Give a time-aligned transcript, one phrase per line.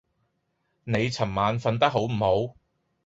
[0.83, 2.17] 你尋晚訓得好唔
[2.47, 2.55] 好？